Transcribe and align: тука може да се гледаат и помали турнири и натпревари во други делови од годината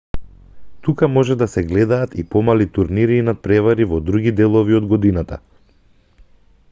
тука 0.85 1.09
може 1.17 1.35
да 1.41 1.47
се 1.55 1.63
гледаат 1.71 2.15
и 2.17 2.25
помали 2.31 2.67
турнири 2.79 3.19
и 3.19 3.27
натпревари 3.29 3.89
во 3.93 4.01
други 4.09 4.35
делови 4.41 4.79
од 4.81 4.89
годината 4.95 5.41